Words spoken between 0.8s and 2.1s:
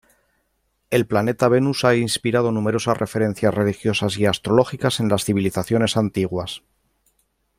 El planeta Venus ha